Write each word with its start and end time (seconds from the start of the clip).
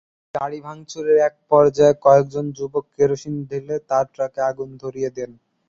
গাড়ি 0.35 0.59
ভাঙচুরের 0.65 1.17
একপর্যায়ে 1.27 1.99
কয়েকজন 2.05 2.45
যুবক 2.57 2.85
কেরোসিন 2.95 3.35
ঢেলে 3.47 3.75
তাঁর 3.89 4.05
ট্রাকে 4.13 4.41
আগুন 4.49 4.69
ধরিয়ে 4.81 5.09
দেন। 5.17 5.31